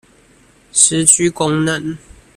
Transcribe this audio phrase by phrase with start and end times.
[0.73, 1.95] 失去功能